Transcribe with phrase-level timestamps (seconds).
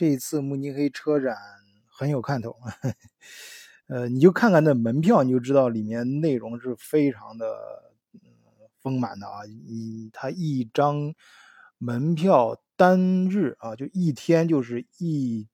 [0.00, 1.36] 这一次慕尼黑车展
[1.86, 2.56] 很有看头，
[3.86, 7.92] 呃，你就看看那门票，你就知道里面内容是非常的
[8.80, 9.40] 丰满的啊。
[9.44, 11.14] 你他一张
[11.76, 15.46] 门票单日啊，就一天就是一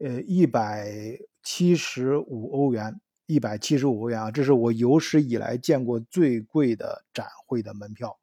[0.00, 8.18] 呃一百七十五欧元，一百七十五欧元啊，这是我有史以来见过最贵的展会的门票。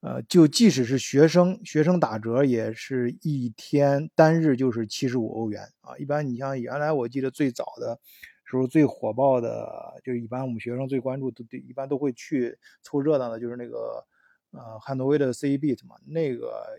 [0.00, 5.96] 呃，就即使是学生，学生打折也是一天单日就是七十五欧元啊。
[5.98, 7.98] 一般你像原来我记得最早的
[8.44, 14.06] 时候最火爆的，就是一般我们学生最关注的，一般都会去凑热闹的，就是那个
[14.52, 15.96] 呃汉诺威的 CEBIT 嘛。
[16.06, 16.78] 那个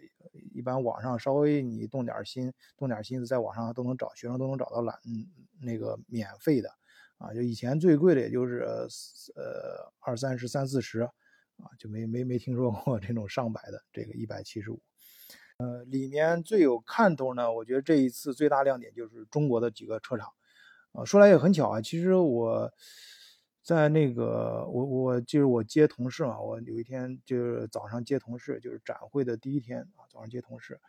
[0.54, 4.96] 一般网上稍微你动点心，动点心思，在网上都能找，学生都能找到懒
[5.60, 6.70] 那个免费的
[7.18, 7.34] 啊。
[7.34, 8.60] 就以前最贵的也就是
[9.36, 11.10] 呃二三十、三四十。
[11.58, 14.80] 啊，就没没没听说过这种上百的这个一百七十五，
[15.58, 20.32] 呃，里面最有看头呢，我觉得这一次最大亮点就是中国的几个车厂，
[20.92, 22.72] 啊，说来也很巧啊，其实我
[23.64, 30.80] 在那个我我就是我接同事嘛，我有一天就是早上接同事，就是展会的第一天啊，早上接同事，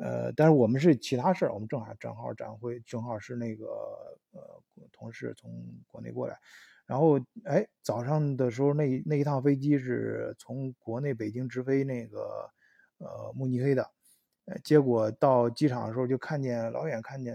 [0.00, 3.66] 呃，但是我们是其他事儿，我们正好正好展会正好是那个
[4.30, 5.50] 呃同事从
[5.86, 6.40] 国内过来。
[6.86, 12.50] 然后，哎，早上的时候，那那一趟飞机是从国内北京直飞那个，
[12.98, 13.82] 呃，慕尼黑的，
[14.46, 17.34] 呃，结果到机场的时候就看见老远看见，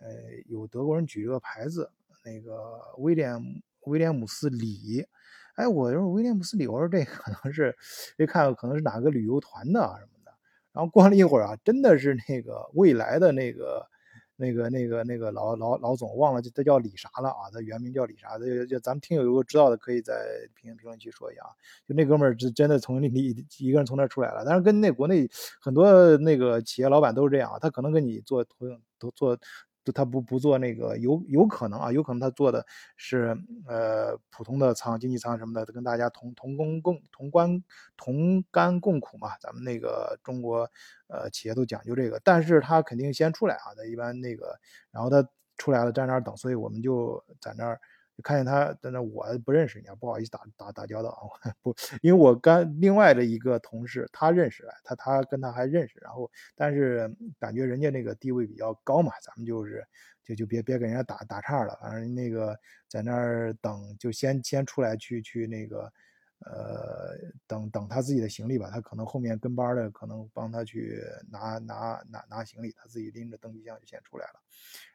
[0.00, 0.08] 呃，
[0.46, 1.90] 有德国人举着个牌子，
[2.24, 3.38] 那个威廉
[3.86, 5.04] 威廉姆斯里，
[5.56, 7.76] 哎，我说威廉姆斯里，我说这可能是
[8.18, 10.32] 一看可能是哪个旅游团的什么的，
[10.72, 13.86] 然后过了一会儿啊，真的是那个未来的那个。
[14.36, 17.48] 那个、那个、那个老老老总忘了，他叫李啥了啊？
[17.52, 18.38] 他原名叫李啥？
[18.38, 20.14] 就就咱们听友如果知道的，可以在
[20.54, 21.50] 评评论区说一下啊。
[21.88, 24.44] 就那哥们儿，是真的从那里 一个人从那儿出来了。
[24.46, 25.28] 但是跟那国内
[25.60, 29.10] 很多那个企业老板都是这样啊，他可能跟你做同都
[29.86, 29.92] 就。
[29.94, 32.66] 他不不做那个有有可能啊，有可能他做的
[32.98, 33.34] 是
[33.66, 37.62] 呃普通的仓、经济仓什么的，跟大家同同工共同关
[37.96, 39.30] 同甘共苦嘛。
[39.40, 40.68] 咱们那个中国
[41.08, 44.58] 呃企业都讲究这个，但是他肯定先出来啊，他一般那个，
[44.90, 47.80] 然后他出来了站那儿等，所以我们就在那儿。
[48.22, 51.52] 看见他在那，我不认识你，不好意思打打打交道啊。
[51.62, 59.84] 不，因为我跟另外的一个同事，他认识，他他跟他还认识，然后但是感觉人家那个地位比较高嘛，咱们就是
[60.24, 65.92] 就就别别跟人家打打岔了，反正那个在那儿等，就先先出来去去那个。
[66.44, 67.16] 呃，
[67.46, 74.40] 等等他自己的行李吧，他可能后面跟班的可能帮他去拿拿拿拿行李，他自己拎着登机箱就先出来了。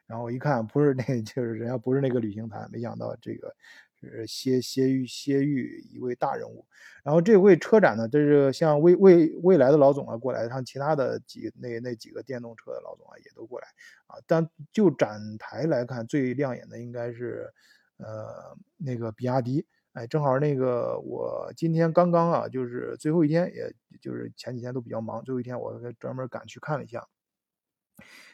[0.06, 3.54] 然后一看，不是那， 就是人家不是那个旅行团，没想到这个
[4.00, 6.64] 是歇歇玉歇玉一位大人物。
[7.02, 13.66] 然后这位车展呢，这是像未未未来的老总啊过来，像其他的几那那几个电动车的老总啊也都过来
[14.06, 14.16] 啊。
[14.26, 17.52] 但就展台来看，最亮眼的应该是
[17.96, 19.66] 呃那个比亚迪。
[19.92, 23.70] 哎，正好那个我今天刚刚啊，就是最后一天，也
[24.00, 27.06] 就是前几天都比较忙，最后一天我专门赶去看了一下。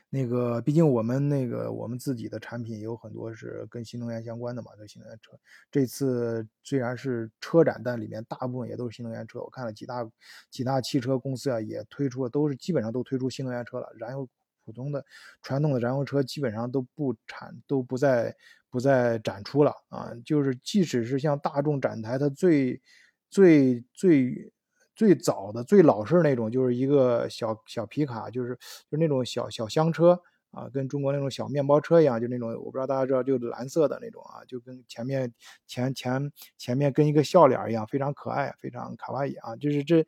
[0.08, 5.32] 那个，毕竟我们那个我们自己的产品有很多是跟新能源相关的嘛，这新能源车。
[5.70, 9.40] 这次虽然是车展，但里面大部分也都是新能源车。
[9.40, 10.08] 我看了几大
[10.50, 13.92] 几大汽车公司啊，也推出了，都是基本上都推出新能源车了。
[13.98, 14.26] 燃油
[14.64, 15.04] 普通的
[15.42, 18.34] 传统的燃油车基本上都不产，都不在。
[18.70, 20.12] 不再展出了啊！
[20.24, 22.80] 就是即使是像大众展台，它最
[23.30, 24.52] 最最
[24.94, 30.20] 最早的、最老式那种，就是一个小小皮卡，就是就是那种小小厢车
[30.50, 35.32] 啊，跟中国那种小面包车一样，就那种我不知道大家知道，就蓝色的那种啊，就跟前面
[35.66, 39.54] 前前前面跟一个笑脸一样，非常可爱，非常卡哇伊啊！
[39.56, 40.04] 就是这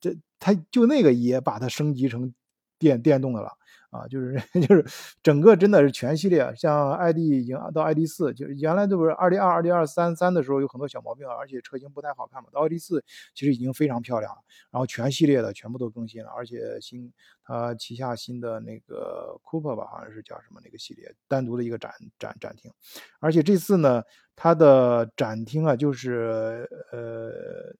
[0.00, 2.34] 这，它就那个也把它升级成
[2.78, 3.52] 电电动的了。
[3.92, 4.34] 啊，就是
[4.66, 4.82] 就是
[5.22, 12.48] 整个真的是全系列，像 ID 已经到 ID 四，就是原来都不是二 D 二、二 D 二三三的时候有很多小毛病，而且车型不太好看嘛。
[12.50, 13.04] 到 ID 四
[13.34, 14.38] 其实已经非常漂亮了，
[14.70, 17.12] 然后全系列的全部都更新了，而且新
[17.44, 22.72] 它旗下新的那个 Cooper 吧，好像是叫什么那个系列，单独的一个展展展厅，
[23.20, 24.02] 而且这次呢，
[24.34, 27.74] 它的展厅啊，就是呃。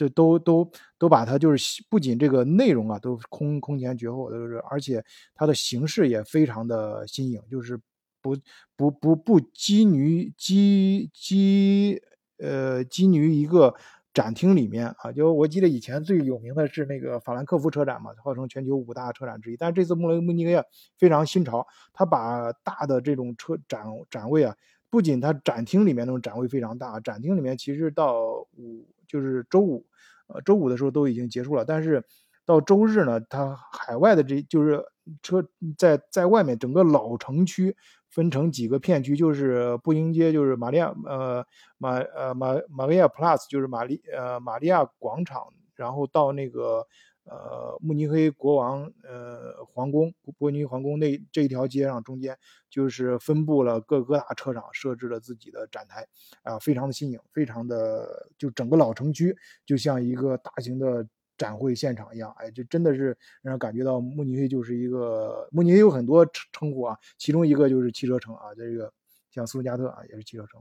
[0.00, 5.04] 这都都都把它就是不仅这个内容啊都空空前绝后，都是而且
[5.34, 7.78] 它的形式也非常的新颖，就是
[8.22, 8.34] 不
[8.74, 12.02] 不不不拘泥拘拘
[12.38, 13.74] 呃拘泥于一个
[14.14, 15.12] 展厅里面啊。
[15.12, 19.56] 就我记得以前最有名的是那个法兰克福车展嘛，号称全球五大车展之一。
[19.58, 20.64] 但是这次慕尼慕尼黑
[20.96, 24.56] 非常新潮，它把大的这种车展展位啊，
[24.88, 29.84] 不仅它展厅里面那种展位非常大，展厅里面其实到五就是周五。
[30.32, 32.04] 呃，周五的时候都已经结束了，但是
[32.44, 34.84] 到周日呢，它海外的这就是
[35.22, 35.46] 车
[35.76, 37.76] 在在外面整个老城区
[38.10, 41.44] 分成几个片区，就是步行街，就是玛利亚呃
[41.78, 46.86] 玛呃玛玛利亚 Plus，就是玛丽呃玛利亚广场，然后到那个。
[47.30, 52.36] 呃，慕尼黑国王呃皇宫，慕尼黑皇宫那这一条街上中间
[52.68, 56.04] 就是分布了各各大车厂设置了自己的展台，
[56.42, 61.06] 啊，非常的新颖，非常的就整个老城区就像一个大型的
[61.38, 68.92] 展会现场一样，哎，这真的是让人感觉到慕尼黑就是一个慕尼黑有很多称称呼啊，其中一个就是汽车城啊，这个
[69.30, 70.60] 像斯图加特啊也是汽车城。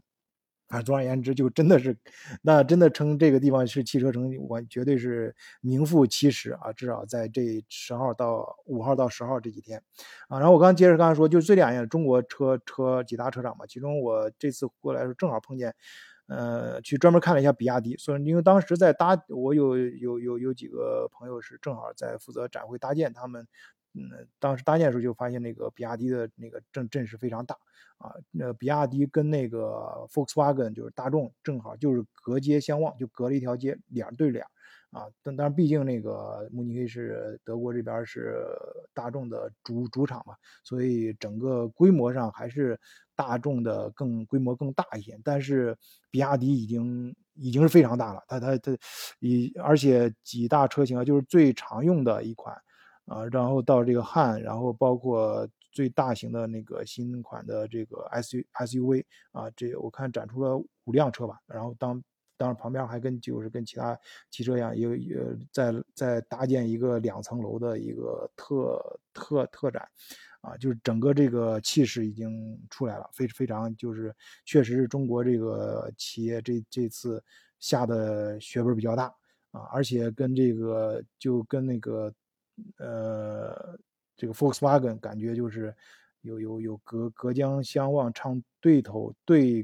[0.70, 1.98] 啊，总而言之，就真的是，
[2.44, 6.72] 那真的称这个地方是汽车城，我绝对是名副其实啊！
[6.74, 9.82] 至少在这十号到五号到十号这几天，
[10.28, 15.74] 啊，然后我刚接着刚才说，就这两样中国车车几大车厂嘛，其中我这次过来的时候正好碰见，
[16.28, 23.48] 呃，去专门看了一下比亚迪，所以因为当时在搭，我有有有有几个朋友是正好在负责展会搭建，他们。
[23.94, 27.56] 嗯，当时搭建的时候就发现那个比亚迪的那个阵阵势非常大
[27.98, 34.46] 啊，那比亚迪跟那个 Volkswagen 就是大众正好就是隔街相望，就隔了一条街，脸对脸
[34.92, 35.08] 啊。
[35.24, 38.46] 但但是毕竟那个慕尼黑是德国这边是
[38.94, 42.80] 大众的主主场嘛，所以整个规模上还是
[43.16, 45.20] 大众的更规模更大一些。
[45.24, 45.76] 但是
[46.12, 48.78] 比亚迪已经已经是非常大了，它它它
[49.20, 52.56] 以而且几大车型啊，就是最常用的一款。
[53.10, 61.40] 啊，然后到这个汉，然后包括最大型的那个新款的这个 S U S U V 啊，这我看展出了五辆车吧。
[61.48, 62.00] 然后当
[62.38, 68.80] 当然旁边还跟就是跟其他汽车一样，有有在在搭建一个两层楼的一个特
[69.12, 69.90] 特特展，
[70.42, 74.16] 啊，就是整个这个气势已经出来了，非非常就是
[74.46, 77.24] 确实是中国这个企业这这次
[77.60, 79.06] 下的血本比较大
[79.50, 82.14] 啊，而且跟这个就跟那个。
[82.78, 83.78] 呃，
[84.18, 85.74] 这个 Volkswagen 感觉就是
[86.22, 89.64] 有有有隔隔江相望唱对头对，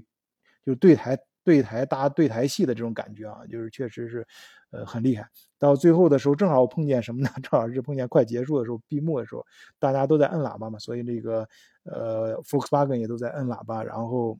[0.65, 4.25] 就是对台对台搭对台戏的这种感觉啊，就是确实是
[4.71, 5.30] 呃很厉害。
[5.59, 7.30] 到最后的时候，正好碰见什么呢？
[7.44, 9.45] 正好是碰见快结束的时候，闭幕的时候，
[9.77, 11.48] 大家都在摁喇叭嘛，所以这个
[11.83, 14.39] 呃 Volkswagen 也都在摁喇叭，然后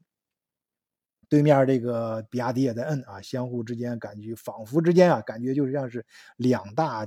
[1.28, 6.06] 对面这个比亚迪也在摁啊，相互之间感觉仿佛之间啊，感觉就像是
[6.38, 7.06] 两大。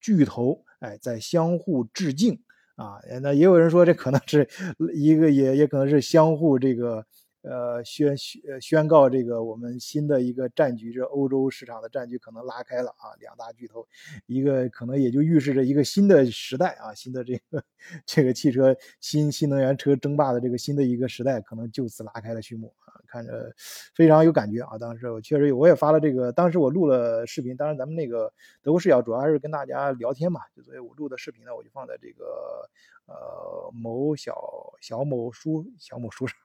[0.00, 2.38] 巨头哎，在相互致敬
[2.76, 3.00] 啊！
[3.22, 4.46] 那也有人说，这可能是
[4.94, 7.06] 一个，也也可能是相互这个。
[7.46, 13.12] 呃，宣宣宣告这个我们新的一个战局，这欧洲市场的战局可能拉开了啊！
[13.20, 13.86] 两大巨头，
[14.24, 17.62] 一个可能也就预示着一个新的时代啊，新的这个
[18.06, 22.93] 这个汽车新新能源车争霸的这个新的一个时代，可能就此拉开了序幕啊！
[23.14, 23.54] 看着
[23.94, 24.76] 非常有感觉啊！
[24.76, 32.68] 当时我确实我也发了这个，当时我录了视频，当然咱们那个德国视角主要还是跟大家聊天嘛，所以我录的视频呢，我就放在这个。
[33.06, 34.34] 呃，某小
[34.80, 36.38] 小某书小某书上，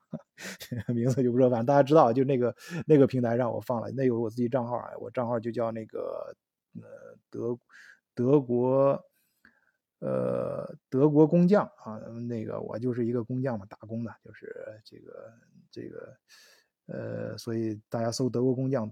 [0.94, 2.54] 名字就不说，反正大家知道，就那个
[2.86, 6.36] 那个平台上我放了，那有我自己账号啊，我账号就叫那个
[6.75, 7.57] 呃德
[8.13, 9.01] 德国
[10.00, 11.95] 呃德国工匠啊，
[12.27, 15.33] 那个我就是一个工匠嘛，打工的，就是这个
[15.71, 16.13] 这个
[16.92, 18.92] 呃，所以大家搜德国工匠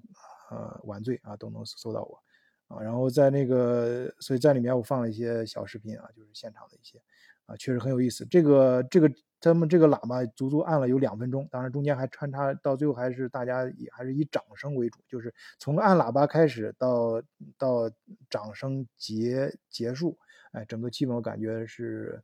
[0.51, 2.23] 呃晚醉啊，都能搜到我
[2.67, 7.01] 啊，然后在那个，所以在里面我放了一些小视频啊，就是现场的一些。
[7.47, 8.25] 啊，确实很有意思。
[8.25, 9.09] 这个这个，
[9.39, 17.23] 他们这个喇叭足足按了有两分钟，当然中间还穿插，到最后还是大家以还是以掌声为主，就是从按喇叭开始到
[17.57, 17.89] 到
[18.29, 20.17] 掌声结结束，
[20.51, 22.21] 哎，整个气氛我感觉是，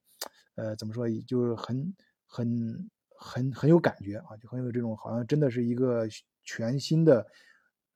[0.55, 1.95] 呃，怎么说，就是很
[2.27, 6.07] 很很很有感觉啊，就很有这种好像真的是一个
[6.43, 7.25] 全新的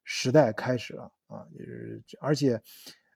[0.04, 2.62] 时代开始了啊，就是而且，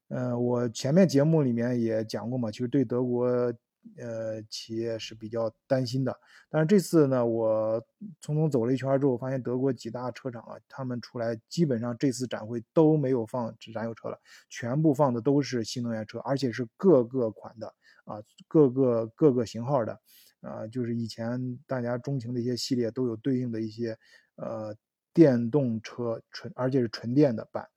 [0.09, 3.53] 呃，我前面节目里面也讲过嘛，其实对德国。
[3.97, 6.15] 呃，企业是比较担心的，
[6.51, 7.81] 但是这次呢，我
[8.21, 14.19] 匆匆走了一圈之后，发现德国几大车厂啊，他们出来基本上这次展会都没有放燃油车了，
[14.51, 17.73] 全部放的都是新能源车，而且是各个款的
[18.05, 19.99] 啊，各个各个型号的
[20.41, 23.97] 啊，就是以前大家钟情的一些系列都有对应的一些
[24.35, 24.75] 呃
[25.13, 27.67] 电动车纯，而且是纯电的版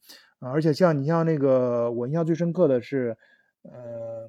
[0.40, 3.16] 啊，而且像你像那个我印象最深刻的是，
[3.62, 4.28] 呃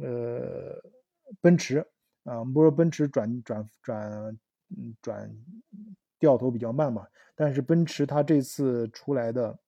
[0.00, 0.82] 呃。
[1.40, 1.78] 奔驰
[2.24, 4.38] 啊，我们不说奔驰转转转
[5.00, 5.28] 转
[6.18, 9.58] 掉头比较慢嘛，但是奔驰它这次出来的，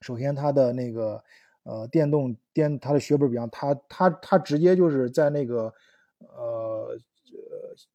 [0.00, 1.22] 首先它的那个
[1.62, 5.72] 呃电动电它的血本比较，它它它直接就是在那个
[6.20, 6.96] 呃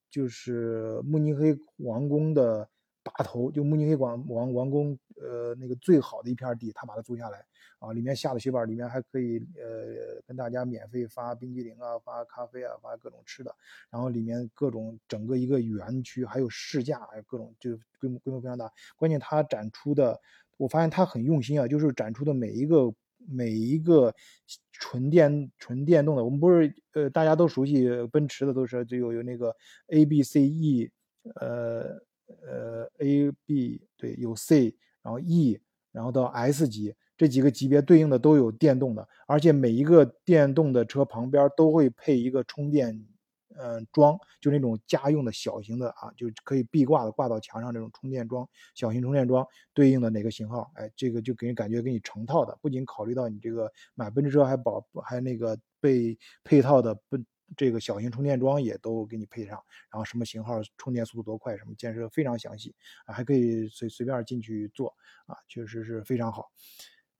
[0.09, 2.69] 就是慕尼黑王宫的
[3.03, 7.45] 把头，就慕尼黑王王王宫呃那个最好的一片地，他把它租下来
[7.79, 13.53] 啊，里面下的雪板，里面还可以呃跟大家免费发冰激凌啊，发咖啡啊，发各种吃的，
[13.89, 18.71] 然后里面各种整个一个园区还有试驾，还有各种就规模规模非常大。
[18.95, 20.21] 关键它展出的，
[20.57, 22.93] 我发现它很用心啊，就是展出的每一个
[23.27, 24.13] 每一个
[24.71, 29.55] 纯电纯电动的，我们不是呃大家都熟悉奔驰的都是就有有那个
[29.87, 30.89] A B C E，
[31.35, 31.99] 呃
[32.47, 35.59] 呃 A B 对有 C，然后 E，
[35.91, 36.93] 然后到 S 级。
[37.15, 43.05] 这几个级别对应的都有电动的，而且每一个电动的车旁边都会配一个充电，
[43.59, 57.25] 嗯，桩，就那种家用的小型的啊，就可以壁挂的，挂到墙上这种充电桩，小型充电桩对应的哪个型号，哎，这个就给人感觉给你成套的，不仅考虑到你这个买奔驰车还保还那个被配套的奔。
[57.55, 62.73] 这个小型充电桩也都给你配上，然后什么型号充电速度多快，什么建设非常详细
[63.05, 64.95] 啊，还可以随随便进去做
[65.27, 66.49] 啊，确实是非常好。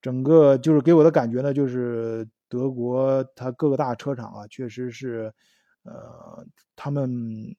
[0.01, 5.31] 整个就是给我的感觉呢，就是德国它各个大车厂啊，确实是，
[5.83, 7.55] 呃，他们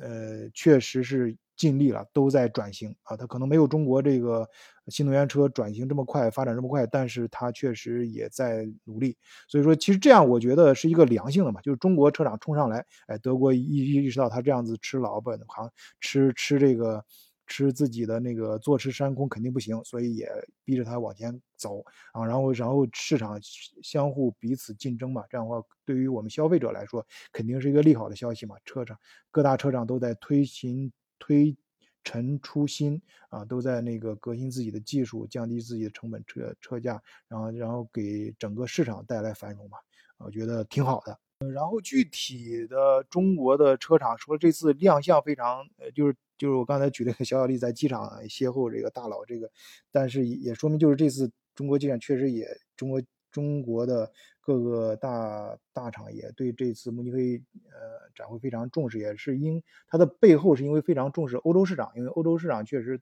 [0.00, 3.16] 呃确实是尽力了，都在转型啊。
[3.16, 4.48] 它可能没有中国这个
[4.88, 9.16] 新能源车转型这么快，发展这么快，但是它确实也在努力。
[9.48, 15.70] 所以说，其实这样我觉得是一个良性的嘛，就是中国车厂冲上来，哎，德国意意识到他这样子吃老本行，
[16.00, 17.04] 吃吃这个。
[17.48, 20.28] 吃自己的那个坐吃山空肯定不行，所以也
[20.64, 23.40] 逼着他往前走啊，然后然后市场
[23.82, 28.54] 相互彼此竞争嘛，这样的话对于我们消费者来说肯定是一个利好的消息嘛。
[28.64, 28.96] 车厂
[29.30, 31.56] 各大车厂都在推行推
[32.04, 33.00] 陈出新
[33.30, 39.78] 啊，都在那个革新自己的技术，降低自己的成本车车价，然后然后给整个市场带来繁荣嘛，
[40.18, 41.18] 我觉得挺好的。
[41.52, 46.14] 然后具体的中国的车厂除了这次亮相非常呃就是。
[46.38, 49.50] 就是我刚才举了个小小例，在机场邂逅这个大佬，这个，
[49.90, 57.36] 但是也说明就是这次中国机场确实也中国中国的各个大大厂也对这次慕尼黑
[57.70, 63.00] 呃展会非常重视，也是因它的背后是因为非常重视欧洲市场，因为欧洲市场确实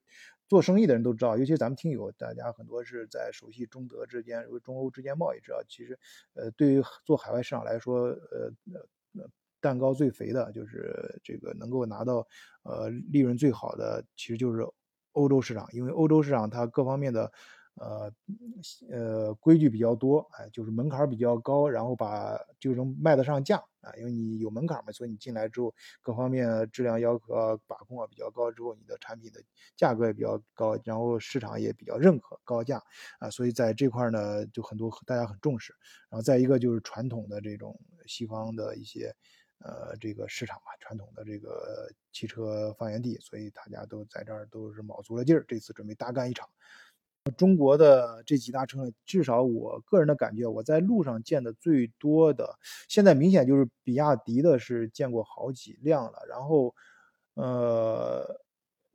[0.48, 5.98] 做生意的人都知道，尤其咱们听友大家很多是在熟悉中德之间、中欧之间贸易，知道其实
[6.34, 8.50] 呃对于做海外市场来说，呃
[9.14, 9.28] 呃。
[9.60, 12.26] 蛋糕最肥的就是这个能够拿到，
[12.62, 14.66] 呃，利润最好的其实就是
[15.12, 17.32] 欧洲市场，因为欧洲市场它各方面的，
[17.76, 18.12] 呃，
[18.90, 27.24] 呃规矩比较多，哎，就是门槛比较高，然后把就能卖得上价啊，因为你有门槛嘛，所以你进来之后各方面质量要求
[27.66, 29.40] 把控啊比较高，之后你的产品的
[29.74, 32.82] 价格也比较高，然后市场也比较认可高价
[33.20, 35.74] 啊，所以在这块呢就很多大家很重视，
[36.10, 39.14] 然后再一个就是传统的这种西方的一些。
[39.58, 46.48] 呃，这个市场嘛，传统的这个汽车发源地，所以大家都在这儿都是卯足了劲儿，这次准备大干一场。
[47.36, 56.18] 中国的这几大车，至少我个人的感觉，我在路上见的最多的，现在明显就是比亚迪的是见过好几辆了。
[56.28, 56.72] 然后，
[57.34, 58.40] 呃，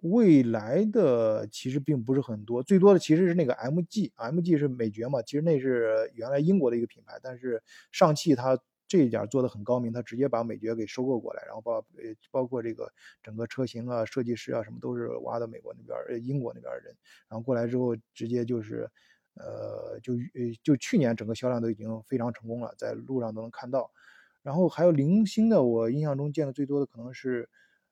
[0.01, 8.57] 未来的其实并不是很多，最多的其实是那个 MG，MG 是美爵嘛，其实那是原来英国的一个品牌，但是上汽它。
[8.91, 12.91] 这一点做的很高明，他直接把美爵给收购过来，然后包呃包括这个
[13.23, 16.93] 整个车型啊、设计师啊什么都是挖到美国那边呃英国那边的人，
[17.29, 18.91] 然后过来之后直接就是，
[19.35, 23.89] 呃就呃就去年整个销量都已经非常成功了，在路上都能看到。
[24.43, 27.49] 然后还有零星的，我印象中见的最多的可能是，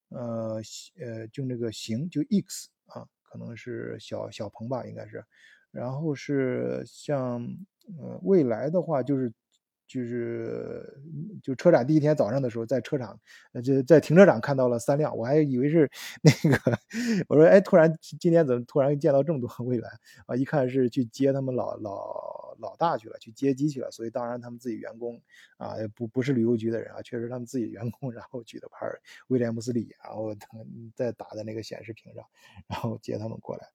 [0.09, 0.61] 呃
[0.99, 5.23] 呃就那个行就 X 啊，可能是小小鹏吧应该是，
[5.71, 7.41] 然后是像
[7.97, 9.31] 呃未来的话就是。
[9.89, 11.01] 就是
[11.41, 13.19] 就车展第一天早上的时候，在车场，
[13.53, 15.89] 呃，就在停车场看到了三辆，我还以为是
[16.21, 16.79] 那个，
[17.27, 19.89] 我说，哎，突然今天怎么突然见到这么多 蔚来
[20.27, 20.35] 啊？
[20.35, 25.19] 一看是去接他们老老老大去了，去接机去了，所以当然他们自己员工
[25.57, 28.85] 啊，不不是旅游局的人啊，确实他们自己员工，然后举的牌
[29.29, 30.35] 威廉姆斯里，然后
[30.93, 32.23] 再打在那个显示屏上，
[32.67, 33.67] 然后接他们过来，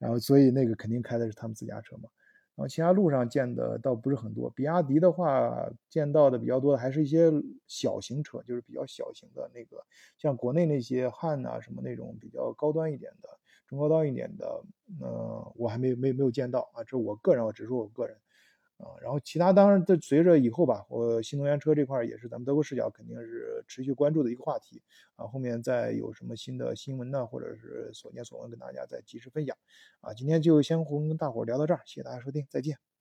[0.00, 2.08] 然后所以那个肯定开的是他们自家车嘛。
[2.56, 7.30] 然后其他路上见的倒不是很多，比亚迪的话见到的比较多的还是一些
[7.66, 9.84] 小型车，就是比较小型的那个，
[10.16, 13.28] 像国内那些汉啊什么那种比较高端一点的、
[13.66, 14.62] 中高端一点的，
[15.00, 18.16] 呃，我还没没没有见到啊，这是我个人，我只说我个人。
[18.84, 24.82] 啊，然后其他当然，这随着以后吧，我新能源车这块也是咱们德国视角肯定是持续关注的一个话题
[25.16, 25.26] 啊。
[25.26, 29.56] 后面再有什么新的新闻呢，或者是所见所闻，跟大家再及时分享。
[30.00, 32.93] 啊，今天就先跟大伙聊到这儿，谢谢大家收听，再见。